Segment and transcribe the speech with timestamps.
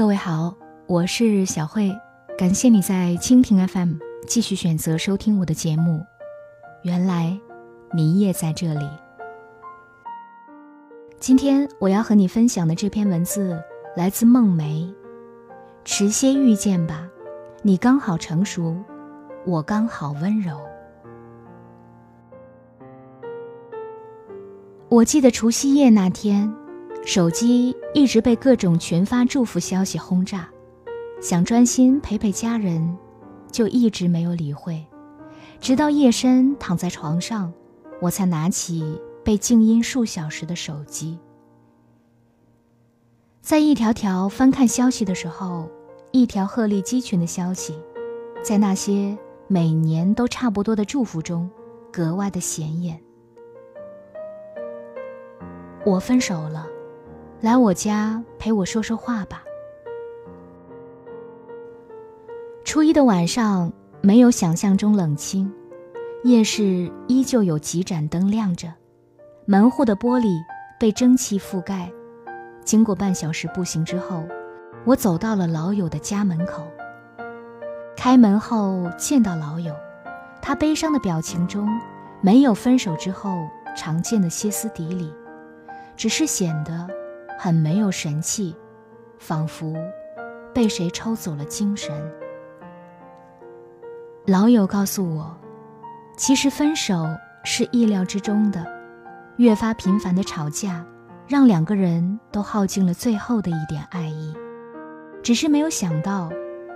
[0.00, 0.56] 各位好，
[0.86, 1.94] 我是小慧，
[2.38, 6.02] 感谢你在蜻蜓 FM 继续选择收听我的节目。
[6.84, 7.38] 原来
[7.92, 8.88] 你也在这里。
[11.18, 13.62] 今天我要和你分享的这篇文字
[13.94, 14.90] 来自梦梅，
[15.84, 17.06] 迟些遇见吧，
[17.60, 18.74] 你刚好成熟，
[19.44, 20.58] 我刚好温柔。
[24.88, 26.50] 我记得除夕夜那天。
[27.04, 30.48] 手机一直被各种群发祝福消息轰炸，
[31.20, 32.96] 想专心陪陪家人，
[33.50, 34.84] 就一直没有理会。
[35.60, 37.52] 直到夜深躺在床上，
[38.00, 41.18] 我才拿起被静音数小时的手机。
[43.40, 45.68] 在一条条翻看消息的时候，
[46.12, 47.74] 一条鹤立鸡群的消息，
[48.42, 49.16] 在那些
[49.48, 51.50] 每年都差不多的祝福中，
[51.90, 53.00] 格外的显眼。
[55.84, 56.66] 我分手了。
[57.40, 59.42] 来我家陪我说说话吧。
[62.64, 63.72] 初一的晚上
[64.02, 65.50] 没有想象中冷清，
[66.22, 68.70] 夜市依旧有几盏灯亮着，
[69.46, 70.28] 门户的玻璃
[70.78, 71.90] 被蒸汽覆盖。
[72.62, 74.22] 经过半小时步行之后，
[74.84, 76.62] 我走到了老友的家门口。
[77.96, 79.74] 开门后见到老友，
[80.42, 81.66] 他悲伤的表情中
[82.20, 85.10] 没有分手之后常见的歇斯底里，
[85.96, 86.99] 只是显得。
[87.42, 88.54] 很没有神气，
[89.18, 89.74] 仿佛
[90.52, 91.90] 被谁抽走了精神。
[94.26, 95.34] 老友告诉我，
[96.18, 97.06] 其实分手
[97.42, 98.62] 是意料之中的，
[99.38, 100.84] 越发频繁的吵架，
[101.26, 104.34] 让两个人都耗尽了最后的一点爱意，
[105.22, 106.28] 只是没有想到，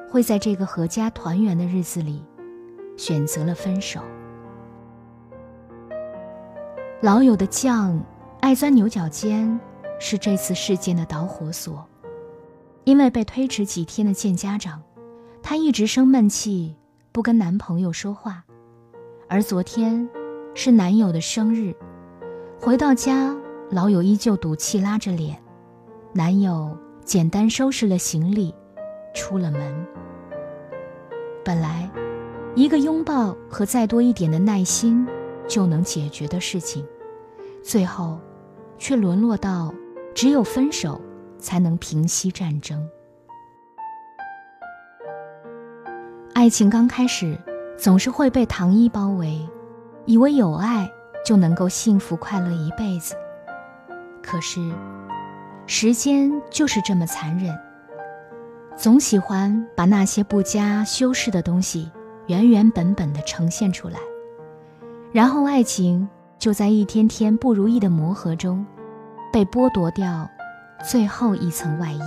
[0.09, 2.25] 会在这个阖家团圆的日子里，
[2.97, 4.01] 选择了分手。
[7.03, 8.01] 老友的犟，
[8.41, 9.61] 爱钻牛角尖。
[9.99, 11.87] 是这次事件的导火索，
[12.85, 14.83] 因为被推迟几天的见家长，
[15.43, 16.77] 她一直生闷气，
[17.13, 18.45] 不跟男朋友说话。
[19.29, 20.09] 而昨天
[20.55, 21.75] 是男友的生日，
[22.61, 23.35] 回到家，
[23.71, 25.41] 老友依旧赌气拉着脸。
[26.13, 28.55] 男友简单收拾了行李，
[29.15, 29.87] 出了门。
[31.45, 31.91] 本来，
[32.55, 35.07] 一个拥抱和再多一点的耐心
[35.49, 36.87] 就能解决的事情，
[37.63, 38.19] 最后
[38.77, 39.73] 却沦落到。
[40.15, 41.01] 只有分手，
[41.39, 42.89] 才能平息战争。
[46.33, 47.37] 爱情刚开始，
[47.77, 49.47] 总是会被糖衣包围，
[50.07, 50.89] 以为有爱
[51.27, 53.15] 就能够幸福快乐一辈子。
[54.23, 54.73] 可是，
[55.67, 57.53] 时间就是这么残忍，
[58.77, 61.91] 总喜欢把那些不加修饰的东西
[62.27, 63.99] 原原本本的呈现出来，
[65.13, 66.09] 然后爱情
[66.39, 68.65] 就在一天天不如意的磨合中。
[69.35, 70.31] 被剥夺掉
[70.89, 72.01] 最后一层外衣。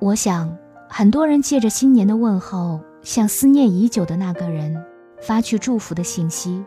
[0.00, 0.58] 我想，
[0.88, 4.84] 很多人借着新年的问候，向思念已久的那个人
[5.20, 6.64] 发去祝福的信息，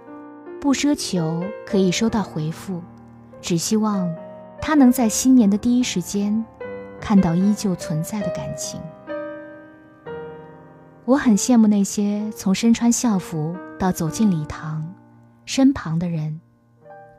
[0.62, 2.82] 不奢求可以收到回复，
[3.42, 4.10] 只希望
[4.62, 6.46] 他能在新年的第一时间
[7.02, 8.80] 看到依旧存在的感情。
[11.04, 14.90] 我很羡慕那些从身穿校服到走进礼堂，
[15.44, 16.40] 身旁的人。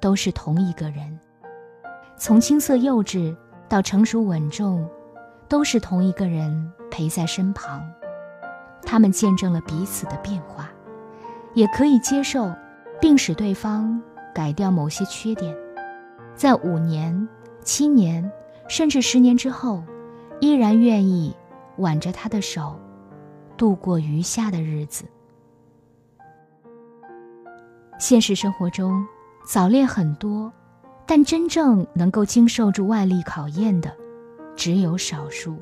[0.06, 1.18] 都是同一个人，
[2.16, 3.36] 从青涩幼稚
[3.68, 4.88] 到成熟稳重，
[5.48, 7.84] 都是同一个人陪在身旁。
[8.84, 10.70] 他们见证了彼此的变化，
[11.54, 12.54] 也可以接受，
[13.00, 14.00] 并使对方
[14.32, 15.52] 改掉某些缺点。
[16.36, 17.28] 在五年、
[17.64, 18.30] 七年，
[18.68, 19.82] 甚至十年之后，
[20.38, 21.34] 依然愿意
[21.78, 22.78] 挽着他的手，
[23.56, 25.04] 度过余下的日子。
[27.98, 29.04] 现实生活中。
[29.46, 30.52] 早恋很多，
[31.06, 33.94] 但真正能够经受住外力考验的，
[34.56, 35.56] 只有少数。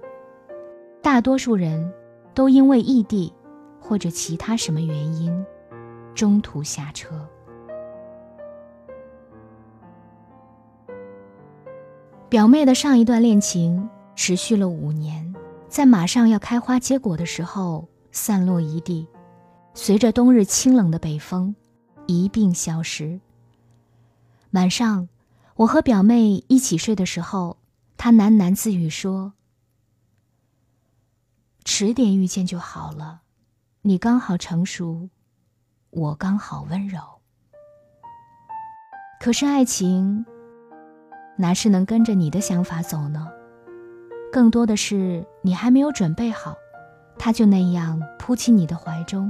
[1.02, 1.92] 大多数人
[2.32, 3.30] 都因为异地
[3.78, 5.44] 或者其他什么原因，
[6.14, 7.28] 中途下车。
[12.30, 13.86] 表妹的上一段恋情
[14.16, 15.34] 持续了五年，
[15.68, 19.06] 在马上要开花结果的时候散落一地，
[19.74, 21.54] 随着冬日清冷的北风，
[22.06, 23.20] 一并消失。
[24.54, 25.08] 晚上，
[25.56, 27.56] 我和表妹一起睡的时候，
[27.96, 29.32] 她喃喃自语说
[31.66, 33.22] ：“迟点遇见就好了，
[33.82, 35.08] 你刚好成熟，
[35.90, 37.00] 我刚好温柔。
[39.18, 40.24] 可是爱情，
[41.36, 43.28] 哪是能跟着你的想法走呢？
[44.30, 46.54] 更多的是你还没有准备好，
[47.18, 49.28] 他就那样扑进你的怀中，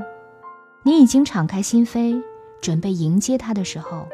[0.82, 2.22] 你已经敞开心扉，
[2.60, 4.06] 准备迎接他的时候。”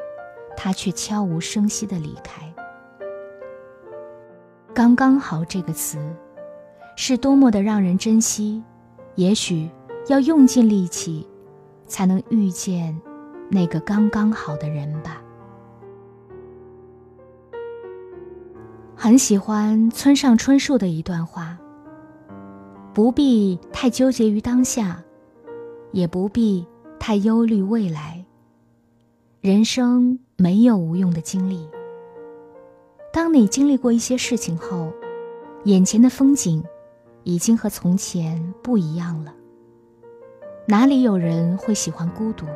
[0.62, 2.42] 他却悄无声息的离开。
[4.74, 5.98] “刚刚好”这个词，
[6.98, 8.62] 是多么的让人珍惜。
[9.14, 9.70] 也许
[10.08, 11.26] 要用尽力气，
[11.86, 12.94] 才能遇见
[13.48, 15.22] 那个刚刚好的人吧。
[18.94, 21.58] 很喜欢村上春树的一段话
[22.92, 25.02] ：“不必太纠结于当下，
[25.92, 26.66] 也不必
[26.98, 28.22] 太忧虑未来。
[29.40, 31.68] 人生没有无用的经历。”
[33.12, 34.90] 当你经历过一些事情后，
[35.64, 36.64] 眼前的风景
[37.24, 39.34] 已经和从前不一样了。
[40.66, 42.46] 哪里有人会喜欢孤独？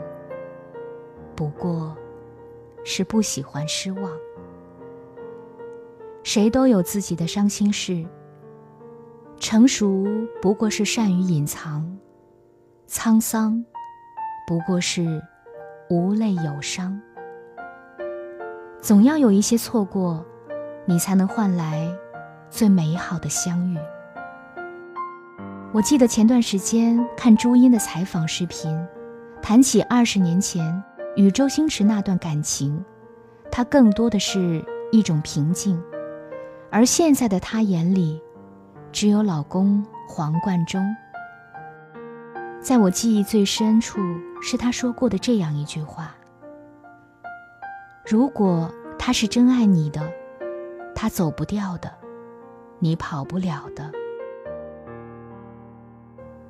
[1.35, 1.97] 不过，
[2.85, 4.11] 是不喜欢失望。
[6.23, 8.07] 谁都有自己的伤心事。
[9.41, 10.07] 成熟
[10.41, 11.99] 不过是善于隐藏，
[12.89, 13.63] 沧桑
[14.47, 15.21] 不过是
[15.91, 16.99] 无泪有伤。
[18.85, 20.23] 总要有一些错过。
[20.87, 21.91] 你才能换来
[22.51, 23.79] 最美好的相遇。
[25.73, 28.79] 我记得前段时间看朱茵的采访视频，
[29.41, 30.85] 谈起二十年前
[31.17, 32.85] 与周星驰那段感情，
[33.51, 35.83] 她更多的是一种平静，
[36.71, 38.21] 而现在的她眼里，
[38.93, 40.85] 只有老公黄贯中。
[42.61, 43.99] 在我记忆最深处，
[44.43, 46.15] 是他说过的这样一句话
[48.07, 50.01] ：“如果他是真爱你的。”
[50.97, 51.93] 他走不掉的，
[52.79, 53.91] 你跑不了的。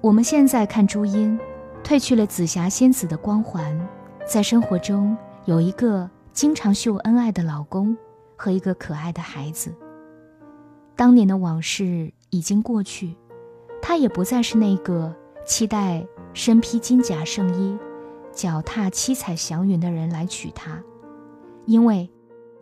[0.03, 1.37] 我们现在看朱茵，
[1.83, 3.77] 褪去了紫霞仙子的光环，
[4.27, 5.17] 在生活中
[5.47, 7.97] 有一个经常秀恩爱的老公
[8.37, 9.75] 和一个可爱的孩子。
[10.95, 13.17] 当年的往事已经过去，
[13.81, 15.13] 她也不再是那个
[15.47, 17.77] 期待身披金甲圣衣、
[18.31, 20.81] 脚踏七彩祥云的人来娶她，
[21.67, 22.11] 因为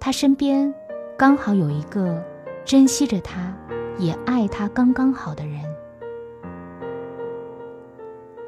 [0.01, 0.75] 他身边。
[1.15, 2.21] 刚好有一个
[2.65, 3.57] 珍惜着他，
[3.97, 5.61] 也爱他刚刚好的人。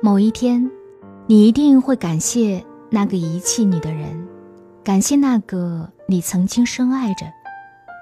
[0.00, 0.68] 某一天，
[1.28, 4.26] 你一定会感谢那个遗弃你的人，
[4.82, 7.26] 感谢那个你曾经深爱着，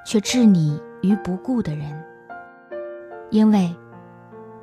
[0.06, 2.02] 却置你于不顾的人。
[3.28, 3.74] 因为，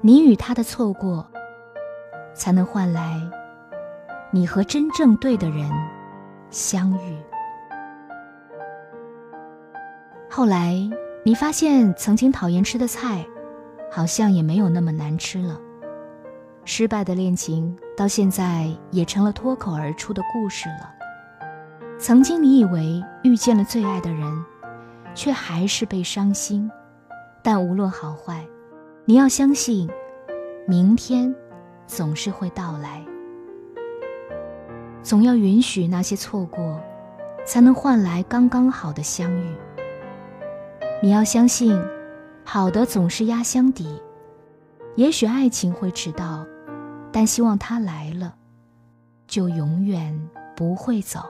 [0.02, 1.28] 你与他的错过，
[2.34, 3.22] 才能换来
[4.32, 5.70] 你和真正对的人
[6.50, 7.16] 相遇。
[10.40, 10.74] 后来，
[11.26, 13.28] 你发现曾经讨厌吃的菜，
[13.92, 15.60] 好像也没有那么难吃了。
[16.64, 20.96] 失败的恋情到现在也成了脱口而出的故事了。
[22.00, 24.46] 曾经你以为遇见了最爱的人，
[25.14, 26.72] 却还是被伤心。
[27.44, 28.42] 但无论好坏，
[29.04, 29.90] 你要相信，
[30.66, 31.36] 明天
[31.86, 33.04] 总是会到来。
[35.04, 36.80] 总要允许那些错过，
[37.46, 39.54] 才能换来刚刚好的相遇。
[41.02, 41.82] 你要相信，
[42.44, 44.02] 好的总是压箱底。
[44.96, 46.46] 也许爱情会迟到，
[47.10, 48.36] 但希望它来了，
[49.26, 51.22] 就永远不会走。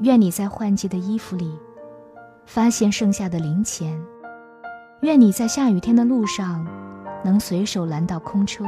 [0.00, 1.58] 愿你在换季的衣服里，
[2.44, 3.98] 发现剩下的零钱。
[5.00, 6.66] 愿你在下雨天的路上，
[7.24, 8.66] 能随手拦到空车。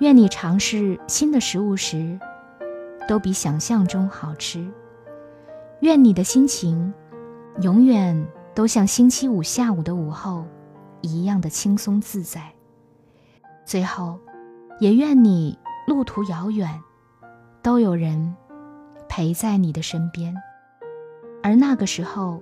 [0.00, 2.20] 愿你尝试新的食物时，
[3.08, 4.70] 都比想象中好吃。
[5.80, 6.92] 愿你的心情。
[7.60, 10.44] 永远都像星期五下午的午后，
[11.02, 12.52] 一样的轻松自在。
[13.64, 14.18] 最后，
[14.80, 15.56] 也愿你
[15.86, 16.68] 路途遥远，
[17.62, 18.34] 都有人
[19.08, 20.34] 陪在你的身边。
[21.42, 22.40] 而那个时候，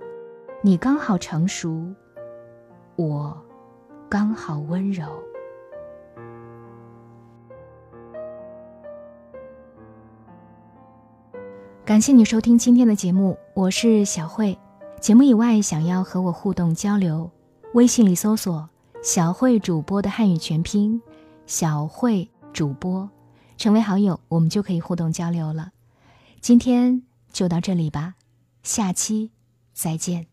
[0.61, 1.93] 你刚好成熟，
[2.95, 3.37] 我
[4.09, 5.05] 刚好温柔。
[11.85, 14.57] 感谢你收听今天的节目，我是小慧。
[15.03, 17.29] 节目以外，想要和我互动交流，
[17.73, 18.69] 微信里搜索
[19.03, 21.01] “小慧主播”的汉语全拼
[21.45, 23.09] “小慧主播”，
[23.59, 25.73] 成为好友，我们就可以互动交流了。
[26.39, 28.15] 今天就到这里吧，
[28.63, 29.31] 下期
[29.73, 30.32] 再见。